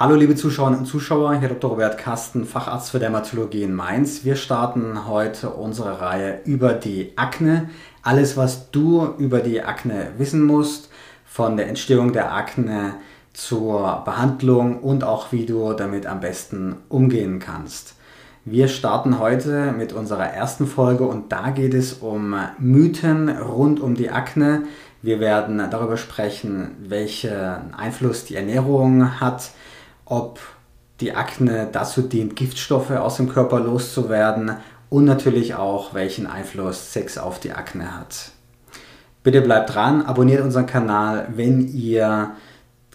Hallo 0.00 0.14
liebe 0.14 0.36
Zuschauerinnen 0.36 0.78
und 0.78 0.86
Zuschauer, 0.86 1.40
hier 1.40 1.48
Dr. 1.48 1.70
Robert 1.70 1.98
Kasten, 1.98 2.44
Facharzt 2.44 2.92
für 2.92 3.00
Dermatologie 3.00 3.64
in 3.64 3.74
Mainz. 3.74 4.24
Wir 4.24 4.36
starten 4.36 5.08
heute 5.08 5.50
unsere 5.50 6.00
Reihe 6.00 6.40
über 6.44 6.74
die 6.74 7.14
Akne. 7.16 7.68
Alles, 8.04 8.36
was 8.36 8.70
du 8.70 9.08
über 9.18 9.40
die 9.40 9.60
Akne 9.60 10.12
wissen 10.16 10.44
musst, 10.44 10.88
von 11.24 11.56
der 11.56 11.66
Entstehung 11.66 12.12
der 12.12 12.32
Akne 12.32 12.94
zur 13.32 14.02
Behandlung 14.04 14.78
und 14.78 15.02
auch 15.02 15.32
wie 15.32 15.46
du 15.46 15.72
damit 15.72 16.06
am 16.06 16.20
besten 16.20 16.76
umgehen 16.88 17.40
kannst. 17.40 17.96
Wir 18.44 18.68
starten 18.68 19.18
heute 19.18 19.72
mit 19.76 19.92
unserer 19.92 20.28
ersten 20.28 20.68
Folge 20.68 21.08
und 21.08 21.32
da 21.32 21.50
geht 21.50 21.74
es 21.74 21.94
um 21.94 22.36
Mythen 22.60 23.30
rund 23.30 23.80
um 23.80 23.96
die 23.96 24.10
Akne. 24.10 24.62
Wir 25.02 25.18
werden 25.18 25.60
darüber 25.72 25.96
sprechen, 25.96 26.76
welchen 26.86 27.74
Einfluss 27.76 28.26
die 28.26 28.36
Ernährung 28.36 29.20
hat, 29.20 29.50
ob 30.08 30.40
die 31.00 31.14
Akne 31.14 31.68
dazu 31.70 32.02
dient, 32.02 32.34
Giftstoffe 32.36 32.90
aus 32.90 33.16
dem 33.16 33.28
Körper 33.28 33.60
loszuwerden 33.60 34.56
und 34.90 35.04
natürlich 35.04 35.54
auch, 35.54 35.94
welchen 35.94 36.26
Einfluss 36.26 36.92
Sex 36.92 37.18
auf 37.18 37.40
die 37.40 37.52
Akne 37.52 37.96
hat. 37.96 38.32
Bitte 39.22 39.42
bleibt 39.42 39.74
dran, 39.74 40.02
abonniert 40.02 40.42
unseren 40.42 40.66
Kanal, 40.66 41.28
wenn 41.34 41.68
ihr 41.68 42.32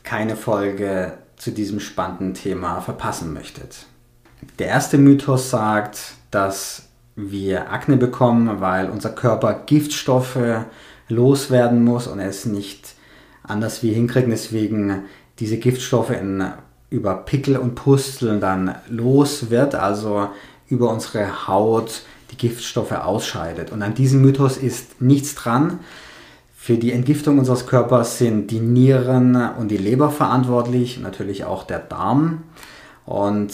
keine 0.03 0.35
Folge 0.35 1.13
zu 1.37 1.51
diesem 1.51 1.79
spannenden 1.79 2.33
Thema 2.33 2.81
verpassen 2.81 3.33
möchtet. 3.33 3.85
Der 4.59 4.67
erste 4.67 4.97
Mythos 4.97 5.49
sagt, 5.49 6.15
dass 6.31 6.89
wir 7.15 7.71
Akne 7.71 7.97
bekommen, 7.97 8.59
weil 8.59 8.89
unser 8.89 9.09
Körper 9.09 9.53
Giftstoffe 9.65 10.65
loswerden 11.07 11.83
muss 11.83 12.07
und 12.07 12.19
es 12.19 12.45
nicht 12.45 12.95
anders 13.43 13.83
wie 13.83 13.93
hinkriegen, 13.93 14.31
deswegen 14.31 15.03
diese 15.39 15.57
Giftstoffe 15.57 16.11
in 16.11 16.43
über 16.93 17.15
Pickel 17.15 17.57
und 17.57 17.73
Pusteln 17.73 18.39
dann 18.39 18.75
los 18.87 19.49
wird, 19.49 19.73
also 19.73 20.27
über 20.67 20.91
unsere 20.91 21.47
Haut 21.47 22.03
die 22.29 22.37
Giftstoffe 22.37 22.91
ausscheidet. 22.91 23.71
Und 23.71 23.81
an 23.81 23.95
diesem 23.95 24.21
Mythos 24.21 24.57
ist 24.57 25.01
nichts 25.01 25.33
dran. 25.33 25.79
Für 26.55 26.77
die 26.77 26.91
Entgiftung 26.91 27.39
unseres 27.39 27.65
Körpers 27.65 28.19
sind 28.19 28.51
die 28.51 28.59
Nieren 28.59 29.35
und 29.57 29.69
die 29.69 29.77
Leber 29.77 30.11
verantwortlich, 30.11 30.99
natürlich 30.99 31.45
auch 31.45 31.63
der 31.63 31.79
Darm. 31.79 32.43
Und 33.07 33.51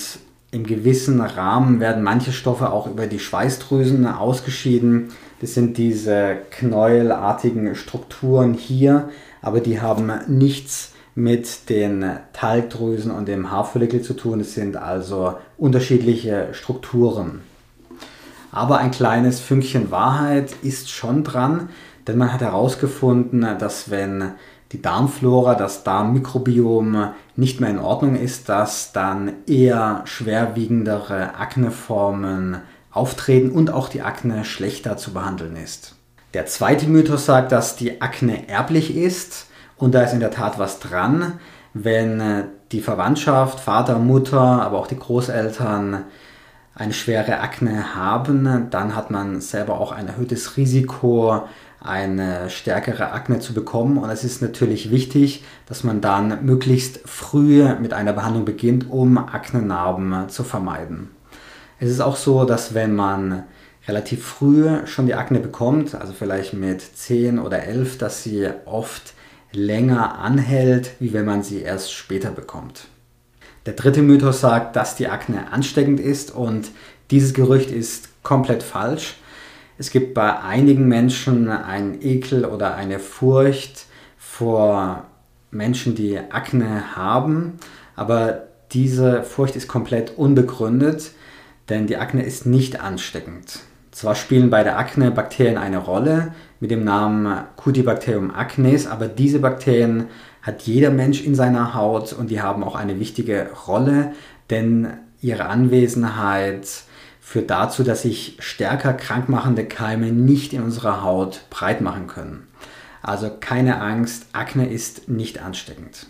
im 0.51 0.65
gewissen 0.65 1.21
Rahmen 1.21 1.79
werden 1.79 2.03
manche 2.03 2.33
Stoffe 2.33 2.73
auch 2.73 2.87
über 2.87 3.07
die 3.07 3.19
Schweißdrüsen 3.19 4.05
ausgeschieden. 4.05 5.11
Das 5.39 5.53
sind 5.53 5.77
diese 5.77 6.39
knäuelartigen 6.51 7.73
Strukturen 7.75 8.53
hier, 8.53 9.07
aber 9.41 9.61
die 9.61 9.79
haben 9.79 10.11
nichts 10.27 10.91
mit 11.15 11.69
den 11.69 12.05
Talgdrüsen 12.33 13.11
und 13.11 13.27
dem 13.27 13.51
Haarfollikel 13.51 14.01
zu 14.01 14.13
tun. 14.13 14.39
Es 14.39 14.53
sind 14.53 14.77
also 14.77 15.35
unterschiedliche 15.57 16.49
Strukturen. 16.53 17.41
Aber 18.51 18.79
ein 18.79 18.91
kleines 18.91 19.39
Fünkchen 19.39 19.91
Wahrheit 19.91 20.55
ist 20.63 20.89
schon 20.89 21.23
dran, 21.23 21.69
denn 22.07 22.17
man 22.17 22.33
hat 22.33 22.41
herausgefunden, 22.41 23.41
dass 23.59 23.91
wenn 23.91 24.31
die 24.71 24.81
Darmflora, 24.81 25.55
das 25.55 25.83
Darmmikrobiom 25.83 27.09
nicht 27.35 27.59
mehr 27.59 27.69
in 27.69 27.79
Ordnung 27.79 28.15
ist, 28.15 28.49
dass 28.49 28.91
dann 28.91 29.33
eher 29.47 30.01
schwerwiegendere 30.05 31.35
Akneformen 31.35 32.57
auftreten 32.91 33.51
und 33.51 33.71
auch 33.71 33.89
die 33.89 34.01
Akne 34.01 34.45
schlechter 34.45 34.97
zu 34.97 35.13
behandeln 35.13 35.55
ist. 35.55 35.95
Der 36.33 36.45
zweite 36.45 36.87
Mythos 36.87 37.25
sagt, 37.25 37.51
dass 37.51 37.75
die 37.75 38.01
Akne 38.01 38.47
erblich 38.47 38.95
ist. 38.95 39.47
Und 39.79 39.95
da 39.95 40.03
ist 40.03 40.13
in 40.13 40.19
der 40.19 40.29
Tat 40.29 40.59
was 40.59 40.79
dran, 40.79 41.39
wenn 41.73 42.19
äh, 42.19 42.43
die 42.71 42.81
Verwandtschaft, 42.81 43.59
Vater, 43.59 43.97
Mutter, 43.97 44.39
aber 44.39 44.77
auch 44.77 44.87
die 44.87 44.99
Großeltern 44.99 46.03
eine 46.75 46.93
schwere 46.93 47.39
Akne 47.39 47.95
haben, 47.95 48.67
dann 48.69 48.95
hat 48.95 49.09
man 49.09 49.41
selber 49.41 49.79
auch 49.79 49.91
ein 49.91 50.07
erhöhtes 50.07 50.55
Risiko, 50.57 51.43
eine 51.81 52.49
stärkere 52.49 53.11
Akne 53.11 53.39
zu 53.39 53.53
bekommen. 53.53 53.97
Und 53.97 54.09
es 54.09 54.23
ist 54.23 54.41
natürlich 54.41 54.91
wichtig, 54.91 55.43
dass 55.65 55.83
man 55.83 56.01
dann 56.01 56.45
möglichst 56.45 56.99
früh 57.05 57.63
mit 57.79 57.93
einer 57.93 58.13
Behandlung 58.13 58.45
beginnt, 58.45 58.89
um 58.89 59.17
Aknenarben 59.17 60.29
zu 60.29 60.43
vermeiden. 60.43 61.09
Es 61.79 61.89
ist 61.89 62.01
auch 62.01 62.17
so, 62.17 62.43
dass 62.43 62.73
wenn 62.73 62.95
man 62.95 63.43
relativ 63.87 64.25
früh 64.25 64.85
schon 64.85 65.05
die 65.05 65.15
Akne 65.15 65.39
bekommt, 65.39 65.95
also 65.95 66.13
vielleicht 66.13 66.53
mit 66.53 66.81
10 66.81 67.39
oder 67.39 67.63
11, 67.63 67.97
dass 67.97 68.23
sie 68.23 68.49
oft 68.65 69.13
länger 69.51 70.19
anhält, 70.19 70.91
wie 70.99 71.13
wenn 71.13 71.25
man 71.25 71.43
sie 71.43 71.61
erst 71.61 71.93
später 71.93 72.31
bekommt. 72.31 72.87
Der 73.65 73.73
dritte 73.73 74.01
Mythos 74.01 74.41
sagt, 74.41 74.75
dass 74.75 74.95
die 74.95 75.07
Akne 75.07 75.51
ansteckend 75.51 75.99
ist 75.99 76.31
und 76.31 76.71
dieses 77.11 77.33
Gerücht 77.33 77.71
ist 77.71 78.09
komplett 78.23 78.63
falsch. 78.63 79.15
Es 79.77 79.91
gibt 79.91 80.13
bei 80.13 80.39
einigen 80.39 80.87
Menschen 80.87 81.49
einen 81.49 82.01
Ekel 82.01 82.45
oder 82.45 82.75
eine 82.75 82.99
Furcht 82.99 83.85
vor 84.17 85.05
Menschen, 85.51 85.95
die 85.95 86.17
Akne 86.17 86.95
haben, 86.95 87.57
aber 87.95 88.47
diese 88.71 89.23
Furcht 89.23 89.55
ist 89.55 89.67
komplett 89.67 90.17
unbegründet, 90.17 91.11
denn 91.69 91.87
die 91.87 91.97
Akne 91.97 92.23
ist 92.23 92.45
nicht 92.45 92.81
ansteckend. 92.81 93.61
Zwar 93.99 94.15
spielen 94.15 94.49
bei 94.49 94.63
der 94.63 94.77
Akne 94.79 95.11
Bakterien 95.11 95.57
eine 95.57 95.77
Rolle 95.77 96.31
mit 96.61 96.71
dem 96.71 96.85
Namen 96.85 97.43
Cutibacterium 97.57 98.33
acnes, 98.33 98.87
aber 98.87 99.09
diese 99.09 99.39
Bakterien 99.39 100.07
hat 100.41 100.61
jeder 100.61 100.89
Mensch 100.89 101.21
in 101.21 101.35
seiner 101.35 101.73
Haut 101.73 102.13
und 102.13 102.29
die 102.29 102.41
haben 102.41 102.63
auch 102.63 102.75
eine 102.75 102.97
wichtige 102.97 103.49
Rolle, 103.67 104.13
denn 104.49 104.93
ihre 105.19 105.47
Anwesenheit 105.47 106.65
führt 107.19 107.49
dazu, 107.49 107.83
dass 107.83 108.03
sich 108.03 108.37
stärker 108.39 108.93
krankmachende 108.93 109.65
Keime 109.65 110.13
nicht 110.13 110.53
in 110.53 110.63
unserer 110.63 111.03
Haut 111.03 111.41
breit 111.49 111.81
machen 111.81 112.07
können. 112.07 112.47
Also 113.01 113.29
keine 113.37 113.81
Angst, 113.81 114.27
Akne 114.31 114.69
ist 114.69 115.09
nicht 115.09 115.41
ansteckend. 115.41 116.07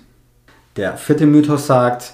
Der 0.75 0.95
vierte 0.95 1.25
Mythos 1.25 1.65
sagt, 1.65 2.13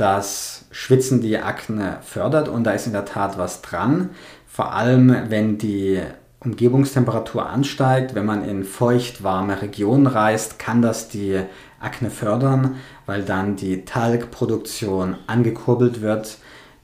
dass 0.00 0.64
Schwitzen 0.70 1.20
die 1.20 1.36
Akne 1.36 1.98
fördert 2.00 2.48
und 2.48 2.64
da 2.64 2.70
ist 2.70 2.86
in 2.86 2.94
der 2.94 3.04
Tat 3.04 3.36
was 3.36 3.60
dran. 3.60 4.08
Vor 4.52 4.74
allem, 4.74 5.30
wenn 5.30 5.58
die 5.58 6.00
Umgebungstemperatur 6.40 7.48
ansteigt, 7.48 8.16
wenn 8.16 8.26
man 8.26 8.44
in 8.44 8.64
feucht 8.64 9.22
warme 9.22 9.62
Regionen 9.62 10.08
reist, 10.08 10.58
kann 10.58 10.82
das 10.82 11.08
die 11.08 11.40
Akne 11.78 12.10
fördern, 12.10 12.74
weil 13.06 13.22
dann 13.22 13.54
die 13.54 13.84
Talgproduktion 13.84 15.16
angekurbelt 15.28 16.00
wird. 16.00 16.38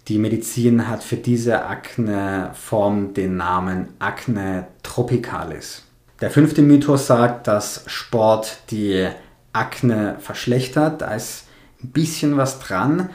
Die 0.06 0.18
Medizin 0.18 0.86
hat 0.86 1.02
für 1.02 1.16
diese 1.16 1.64
Akneform 1.64 3.14
den 3.14 3.36
Namen 3.36 3.88
Akne 3.98 4.68
tropicalis. 4.84 5.82
Der 6.20 6.30
fünfte 6.30 6.62
Mythos 6.62 7.08
sagt, 7.08 7.48
dass 7.48 7.82
Sport 7.86 8.58
die 8.70 9.08
Akne 9.52 10.16
verschlechtert. 10.20 11.02
Da 11.02 11.14
ist 11.16 11.48
ein 11.82 11.90
bisschen 11.90 12.36
was 12.36 12.60
dran, 12.60 13.10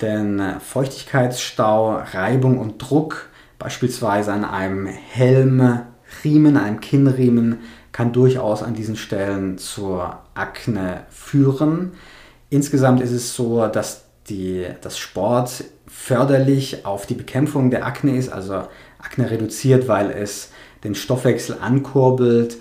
denn 0.00 0.60
Feuchtigkeitsstau, 0.60 1.96
Reibung 2.12 2.58
und 2.58 2.78
Druck 2.78 3.30
Beispielsweise 3.58 4.32
an 4.32 4.44
einem 4.44 4.86
Helmriemen, 4.86 6.56
einem 6.56 6.80
Kinnriemen, 6.80 7.58
kann 7.92 8.12
durchaus 8.12 8.62
an 8.62 8.74
diesen 8.74 8.96
Stellen 8.96 9.56
zur 9.56 10.18
Akne 10.34 11.04
führen. 11.08 11.92
Insgesamt 12.50 13.00
ist 13.00 13.12
es 13.12 13.34
so, 13.34 13.66
dass 13.66 14.04
die, 14.28 14.66
das 14.82 14.98
Sport 14.98 15.64
förderlich 15.86 16.84
auf 16.84 17.06
die 17.06 17.14
Bekämpfung 17.14 17.70
der 17.70 17.86
Akne 17.86 18.16
ist, 18.16 18.30
also 18.30 18.64
Akne 18.98 19.30
reduziert, 19.30 19.88
weil 19.88 20.10
es 20.10 20.50
den 20.84 20.94
Stoffwechsel 20.94 21.56
ankurbelt, 21.60 22.58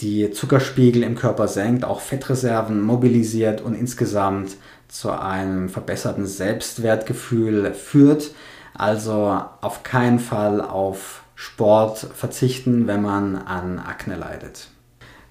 die 0.00 0.30
Zuckerspiegel 0.30 1.02
im 1.02 1.16
Körper 1.16 1.48
senkt, 1.48 1.84
auch 1.84 2.00
Fettreserven 2.00 2.80
mobilisiert 2.80 3.60
und 3.60 3.74
insgesamt 3.74 4.56
zu 4.88 5.10
einem 5.10 5.68
verbesserten 5.68 6.26
Selbstwertgefühl 6.26 7.74
führt. 7.74 8.32
Also 8.74 9.42
auf 9.60 9.82
keinen 9.82 10.18
Fall 10.18 10.60
auf 10.60 11.22
Sport 11.34 11.98
verzichten, 11.98 12.86
wenn 12.86 13.02
man 13.02 13.36
an 13.36 13.78
Akne 13.78 14.16
leidet. 14.16 14.68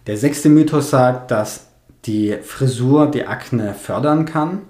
Der 0.08 0.18
sechste 0.18 0.50
Mythos 0.50 0.90
sagt, 0.90 1.32
dass 1.32 1.68
die 2.06 2.38
Frisur 2.44 3.10
die 3.10 3.28
Akne 3.28 3.74
fördern 3.74 4.26
kann. 4.26 4.64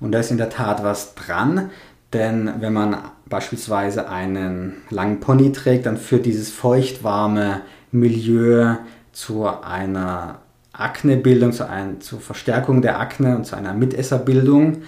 Und 0.00 0.12
da 0.12 0.20
ist 0.20 0.30
in 0.30 0.38
der 0.38 0.50
Tat 0.50 0.82
was 0.82 1.14
dran, 1.14 1.70
denn 2.12 2.50
wenn 2.60 2.72
man 2.72 2.96
beispielsweise 3.26 4.08
einen 4.08 4.82
langen 4.90 5.20
Pony 5.20 5.52
trägt, 5.52 5.86
dann 5.86 5.98
führt 5.98 6.24
dieses 6.24 6.50
feuchtwarme 6.50 7.60
Milieu 7.90 8.76
zu 9.12 9.46
einer 9.46 10.38
Aknebildung, 10.72 11.52
zu, 11.52 11.68
ein, 11.68 12.00
Verstärkung 12.00 12.80
der 12.80 13.00
Akne 13.00 13.36
und 13.36 13.44
zu 13.44 13.56
einer 13.56 13.74
Mitesserbildung. 13.74 14.82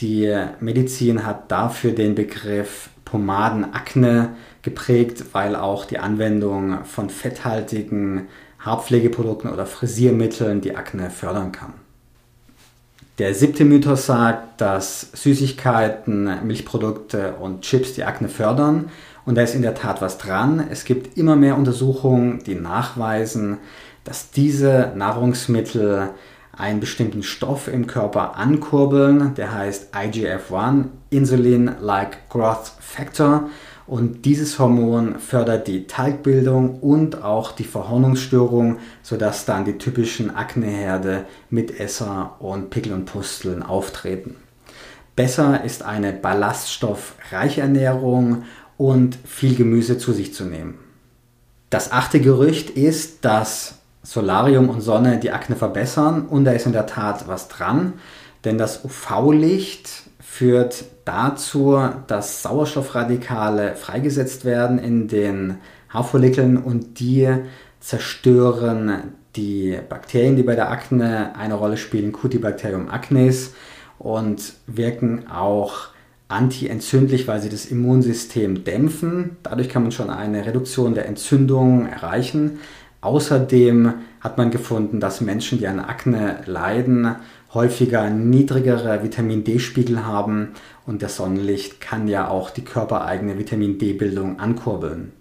Die 0.00 0.32
Medizin 0.60 1.24
hat 1.24 1.50
dafür 1.50 1.92
den 1.92 2.14
Begriff 2.14 2.90
Pomadenakne 3.06 4.30
geprägt, 4.62 5.24
weil 5.32 5.56
auch 5.56 5.86
die 5.86 5.98
Anwendung 5.98 6.84
von 6.84 7.08
fetthaltigen 7.08 8.28
Haarpflegeprodukten 8.58 9.50
oder 9.50 9.64
Frisiermitteln 9.64 10.60
die 10.60 10.76
Akne 10.76 11.08
fördern 11.08 11.52
kann. 11.52 11.72
Der 13.18 13.32
siebte 13.32 13.64
Mythos 13.64 14.04
sagt, 14.04 14.60
dass 14.60 15.12
Süßigkeiten, 15.14 16.46
Milchprodukte 16.46 17.36
und 17.36 17.62
Chips 17.62 17.94
die 17.94 18.04
Akne 18.04 18.28
fördern. 18.28 18.90
Und 19.24 19.36
da 19.36 19.42
ist 19.42 19.54
in 19.54 19.62
der 19.62 19.74
Tat 19.74 20.02
was 20.02 20.18
dran. 20.18 20.66
Es 20.70 20.84
gibt 20.84 21.16
immer 21.16 21.34
mehr 21.34 21.56
Untersuchungen, 21.56 22.44
die 22.44 22.54
nachweisen, 22.54 23.56
dass 24.04 24.30
diese 24.30 24.92
Nahrungsmittel 24.94 26.10
einen 26.56 26.80
bestimmten 26.80 27.22
Stoff 27.22 27.68
im 27.68 27.86
Körper 27.86 28.36
ankurbeln, 28.36 29.34
der 29.34 29.52
heißt 29.54 29.94
IGF-1, 29.94 30.84
Insulin-like 31.10 32.28
Growth 32.28 32.72
Factor. 32.80 33.50
Und 33.86 34.24
dieses 34.24 34.58
Hormon 34.58 35.20
fördert 35.20 35.68
die 35.68 35.86
Talgbildung 35.86 36.80
und 36.80 37.22
auch 37.22 37.52
die 37.52 37.64
Verhornungsstörung, 37.64 38.78
sodass 39.02 39.44
dann 39.44 39.64
die 39.64 39.78
typischen 39.78 40.34
Akneherde 40.34 41.26
mit 41.50 41.78
Esser 41.78 42.36
und 42.40 42.70
Pickel 42.70 42.92
und 42.92 43.04
Pusteln 43.04 43.62
auftreten. 43.62 44.36
Besser 45.14 45.62
ist 45.64 45.82
eine 45.82 46.12
ballaststoffreiche 46.12 47.60
Ernährung 47.60 48.42
und 48.76 49.18
viel 49.24 49.54
Gemüse 49.54 49.98
zu 49.98 50.12
sich 50.12 50.34
zu 50.34 50.44
nehmen. 50.44 50.78
Das 51.70 51.92
achte 51.92 52.20
Gerücht 52.20 52.70
ist, 52.70 53.24
dass 53.24 53.75
Solarium 54.06 54.68
und 54.68 54.82
Sonne 54.82 55.18
die 55.18 55.32
Akne 55.32 55.56
verbessern 55.56 56.26
und 56.26 56.44
da 56.44 56.52
ist 56.52 56.64
in 56.64 56.72
der 56.72 56.86
Tat 56.86 57.26
was 57.26 57.48
dran, 57.48 57.94
denn 58.44 58.56
das 58.56 58.84
UV-Licht 58.84 60.04
führt 60.20 60.84
dazu, 61.04 61.76
dass 62.06 62.42
Sauerstoffradikale 62.42 63.74
freigesetzt 63.74 64.44
werden 64.44 64.78
in 64.78 65.08
den 65.08 65.56
Haarfollikeln 65.88 66.56
und 66.56 67.00
die 67.00 67.28
zerstören 67.80 69.14
die 69.34 69.76
Bakterien, 69.88 70.36
die 70.36 70.44
bei 70.44 70.54
der 70.54 70.70
Akne 70.70 71.34
eine 71.36 71.54
Rolle 71.54 71.76
spielen, 71.76 72.12
Cutibacterium 72.12 72.88
acnes 72.88 73.54
und 73.98 74.54
wirken 74.68 75.28
auch 75.28 75.88
antientzündlich, 76.28 77.26
weil 77.26 77.40
sie 77.40 77.48
das 77.48 77.66
Immunsystem 77.66 78.64
dämpfen. 78.64 79.36
Dadurch 79.42 79.68
kann 79.68 79.82
man 79.82 79.92
schon 79.92 80.10
eine 80.10 80.46
Reduktion 80.46 80.94
der 80.94 81.06
Entzündung 81.06 81.86
erreichen. 81.86 82.58
Außerdem 83.06 83.94
hat 84.18 84.36
man 84.36 84.50
gefunden, 84.50 84.98
dass 84.98 85.20
Menschen, 85.20 85.58
die 85.58 85.68
an 85.68 85.78
Akne 85.78 86.40
leiden, 86.46 87.14
häufiger 87.54 88.10
niedrigere 88.10 89.04
Vitamin 89.04 89.44
D-Spiegel 89.44 90.04
haben 90.04 90.54
und 90.86 91.04
das 91.04 91.14
Sonnenlicht 91.14 91.80
kann 91.80 92.08
ja 92.08 92.26
auch 92.26 92.50
die 92.50 92.64
körpereigene 92.64 93.38
Vitamin 93.38 93.78
D-Bildung 93.78 94.40
ankurbeln. 94.40 95.12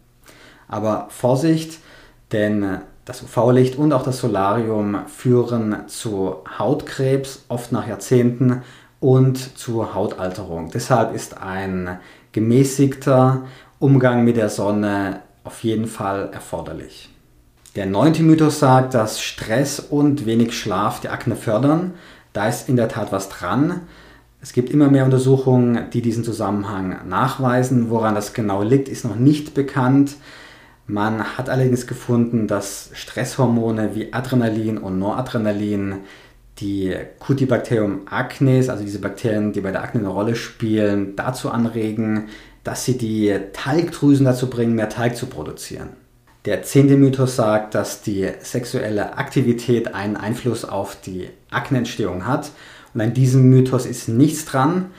Aber 0.67 1.09
Vorsicht, 1.11 1.77
denn 2.31 2.79
das 3.05 3.21
UV-Licht 3.21 3.75
und 3.75 3.93
auch 3.93 4.01
das 4.01 4.19
Solarium 4.19 5.01
führen 5.05 5.83
zu 5.85 6.37
Hautkrebs, 6.57 7.45
oft 7.49 7.71
nach 7.71 7.87
Jahrzehnten, 7.87 8.63
und 8.99 9.59
zu 9.59 9.93
Hautalterung. 9.93 10.71
Deshalb 10.73 11.13
ist 11.13 11.37
ein 11.39 11.99
gemäßigter 12.31 13.43
Umgang 13.77 14.23
mit 14.23 14.37
der 14.37 14.49
Sonne 14.49 15.19
auf 15.43 15.63
jeden 15.63 15.85
Fall 15.85 16.31
erforderlich. 16.33 17.14
Der 17.75 17.86
neunte 17.86 18.24
Mythos 18.24 18.60
sagt, 18.60 18.94
dass 18.94 19.22
Stress 19.22 19.81
und 19.81 20.25
wenig 20.25 20.57
Schlaf 20.57 21.01
die 21.01 21.10
Akne 21.10 21.36
fördern. 21.36 21.94
Da 22.31 22.48
ist 22.48 22.69
in 22.69 22.77
der 22.77 22.88
Tat 22.88 23.12
was 23.12 23.27
dran. 23.27 23.81
Es 24.42 24.54
gibt 24.54 24.69
immer 24.69 24.89
mehr 24.89 25.04
Untersuchungen, 25.04 25.89
die 25.92 26.01
diesen 26.01 26.24
Zusammenhang 26.24 27.01
nachweisen. 27.10 27.89
Woran 27.89 28.16
das 28.16 28.33
genau 28.33 28.63
liegt, 28.63 28.88
ist 28.88 29.04
noch 29.04 29.18
nicht 29.18 29.54
bekannt. 29.54 30.16
Man 30.88 31.38
hat 31.38 31.50
allerdings 31.50 31.86
gefunden, 31.86 32.48
dass 32.48 32.92
Stresshormone 32.94 33.94
wie 33.94 34.13
Adrenalin 34.13 34.78
und 34.78 34.98
Noradrenalin 34.98 35.95
die 36.60 36.95
Cutibacterium 37.19 38.07
acnes, 38.10 38.69
also 38.69 38.86
diese 38.86 39.00
Bakterien, 39.00 39.51
die 39.51 39.60
bei 39.60 39.71
der 39.71 39.83
Akne 39.83 40.00
eine 40.00 40.10
Rolle 40.10 40.36
spielen, 40.38 41.18
dazu 41.18 41.50
anregen, 41.50 42.30
dass 42.63 42.86
sie 42.86 42.98
die 42.98 43.38
Talgdrüsen 43.51 44.25
dazu 44.25 44.50
bringen, 44.50 44.75
mehr 44.75 44.88
Talg 44.88 45.18
zu 45.18 45.25
produzieren. 45.25 46.05
Der 46.45 46.62
zehnte 46.62 46.95
Mythos 46.95 47.36
sagt, 47.36 47.74
dass 47.74 48.03
die 48.03 48.30
sexuelle 48.39 49.18
Aktivität 49.18 49.95
einen 49.95 50.15
Einfluss 50.15 50.63
auf 50.63 50.95
die 51.01 51.30
Akneentstehung 51.50 52.27
hat. 52.27 52.51
Und 52.94 53.01
an 53.01 53.15
diesem 53.15 53.50
Mythos 53.50 53.88
ist 53.88 54.09
nichts 54.09 54.45
dran. 54.45 54.92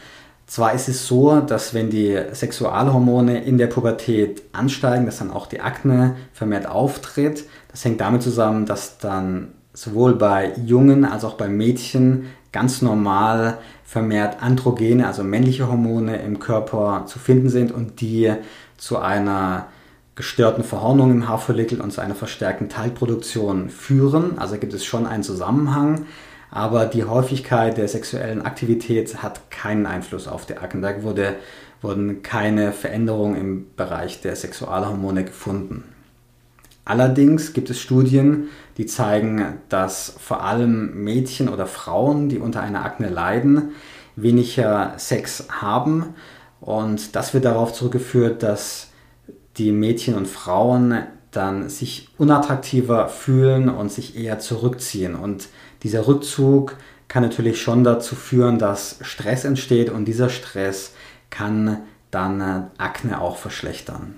Zwar 0.46 0.74
ist 0.74 0.88
es 0.88 1.06
so, 1.06 1.40
dass 1.40 1.72
wenn 1.72 1.88
die 1.88 2.20
Sexualhormone 2.32 3.44
in 3.44 3.58
der 3.58 3.68
Pubertät 3.68 4.42
ansteigen, 4.52 5.06
dass 5.06 5.18
dann 5.18 5.30
auch 5.30 5.46
die 5.46 5.60
Akne 5.60 6.16
vermehrt 6.32 6.66
auftritt. 6.66 7.44
Das 7.70 7.84
hängt 7.84 8.00
damit 8.00 8.22
zusammen, 8.22 8.66
dass 8.66 8.98
dann 8.98 9.52
sowohl 9.72 10.14
bei 10.14 10.52
Jungen 10.64 11.04
als 11.04 11.24
auch 11.24 11.34
bei 11.34 11.48
Mädchen 11.48 12.26
ganz 12.50 12.82
normal 12.82 13.58
vermehrt 13.84 14.42
Androgene, 14.42 15.06
also 15.06 15.22
männliche 15.22 15.68
Hormone 15.68 16.16
im 16.16 16.40
Körper 16.40 17.04
zu 17.06 17.18
finden 17.18 17.50
sind 17.50 17.70
und 17.70 18.00
die 18.00 18.32
zu 18.78 18.98
einer 18.98 19.66
gestörten 20.16 20.64
Verhornung 20.64 21.10
im 21.10 21.28
Haarfollikel 21.28 21.80
und 21.80 21.92
zu 21.92 22.00
einer 22.00 22.14
verstärkten 22.14 22.68
Talgproduktion 22.70 23.68
führen. 23.68 24.38
Also 24.38 24.56
gibt 24.56 24.72
es 24.72 24.84
schon 24.84 25.06
einen 25.06 25.22
Zusammenhang, 25.22 26.06
aber 26.50 26.86
die 26.86 27.04
Häufigkeit 27.04 27.76
der 27.76 27.86
sexuellen 27.86 28.42
Aktivität 28.42 29.22
hat 29.22 29.50
keinen 29.50 29.84
Einfluss 29.84 30.26
auf 30.26 30.46
die 30.46 30.56
Akne. 30.56 30.80
Da 30.80 31.02
wurde, 31.02 31.36
wurden 31.82 32.22
keine 32.22 32.72
Veränderungen 32.72 33.36
im 33.36 33.66
Bereich 33.76 34.22
der 34.22 34.34
Sexualhormone 34.36 35.24
gefunden. 35.24 35.84
Allerdings 36.86 37.52
gibt 37.52 37.68
es 37.68 37.78
Studien, 37.80 38.48
die 38.78 38.86
zeigen, 38.86 39.58
dass 39.68 40.14
vor 40.18 40.44
allem 40.44 41.04
Mädchen 41.04 41.48
oder 41.48 41.66
Frauen, 41.66 42.28
die 42.30 42.38
unter 42.38 42.62
einer 42.62 42.84
Akne 42.84 43.10
leiden, 43.10 43.72
weniger 44.14 44.94
Sex 44.96 45.48
haben. 45.50 46.14
Und 46.60 47.16
das 47.16 47.34
wird 47.34 47.44
darauf 47.44 47.72
zurückgeführt, 47.74 48.42
dass 48.42 48.92
die 49.58 49.72
Mädchen 49.72 50.14
und 50.14 50.28
Frauen 50.28 51.02
dann 51.30 51.68
sich 51.68 52.08
unattraktiver 52.18 53.08
fühlen 53.08 53.68
und 53.68 53.92
sich 53.92 54.16
eher 54.16 54.38
zurückziehen. 54.38 55.14
Und 55.14 55.48
dieser 55.82 56.06
Rückzug 56.06 56.76
kann 57.08 57.22
natürlich 57.22 57.60
schon 57.60 57.84
dazu 57.84 58.14
führen, 58.14 58.58
dass 58.58 58.98
Stress 59.02 59.44
entsteht 59.44 59.90
und 59.90 60.06
dieser 60.06 60.28
Stress 60.28 60.92
kann 61.30 61.78
dann 62.10 62.70
Akne 62.78 63.20
auch 63.20 63.36
verschlechtern. 63.36 64.14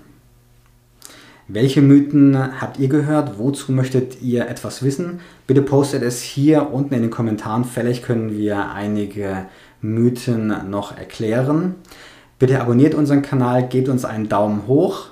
Welche 1.47 1.81
Mythen 1.81 2.61
habt 2.61 2.77
ihr 2.77 2.89
gehört? 2.89 3.39
Wozu 3.39 3.71
möchtet 3.71 4.21
ihr 4.21 4.47
etwas 4.47 4.83
wissen? 4.83 5.19
Bitte 5.47 5.63
postet 5.63 6.03
es 6.03 6.21
hier 6.21 6.71
unten 6.71 6.93
in 6.93 7.01
den 7.01 7.11
Kommentaren. 7.11 7.65
Vielleicht 7.65 8.05
können 8.05 8.37
wir 8.37 8.71
einige 8.71 9.45
Mythen 9.81 10.69
noch 10.69 10.95
erklären. 10.95 11.75
Bitte 12.37 12.61
abonniert 12.61 12.93
unseren 12.93 13.23
Kanal, 13.23 13.67
gebt 13.67 13.89
uns 13.89 14.05
einen 14.05 14.29
Daumen 14.29 14.67
hoch 14.67 15.09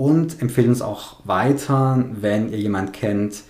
und 0.00 0.40
empfehlt 0.40 0.66
uns 0.66 0.80
auch 0.80 1.16
weiter, 1.24 2.02
wenn 2.10 2.50
ihr 2.50 2.56
jemand 2.56 2.94
kennt, 2.94 3.42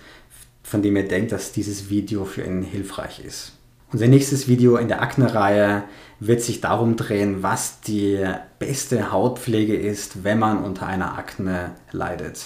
von 0.63 0.81
dem 0.81 0.97
ihr 0.97 1.07
denkt, 1.07 1.31
dass 1.31 1.53
dieses 1.53 1.89
Video 1.89 2.25
für 2.25 2.41
ihn 2.41 2.61
hilfreich 2.61 3.23
ist. 3.23 3.53
Unser 3.93 4.09
nächstes 4.09 4.49
Video 4.49 4.75
in 4.75 4.89
der 4.89 5.01
Akne-Reihe 5.01 5.83
wird 6.19 6.41
sich 6.41 6.59
darum 6.59 6.97
drehen, 6.97 7.41
was 7.41 7.79
die 7.79 8.19
beste 8.59 9.13
Hautpflege 9.13 9.77
ist, 9.77 10.25
wenn 10.25 10.39
man 10.39 10.61
unter 10.61 10.87
einer 10.87 11.17
Akne 11.17 11.71
leidet. 11.93 12.43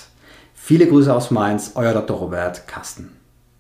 Viele 0.53 0.85
Grüße 0.85 1.12
aus 1.12 1.31
Mainz, 1.31 1.71
euer 1.74 1.93
Dr. 1.93 2.17
Robert 2.17 2.67
Kasten. 2.67 3.14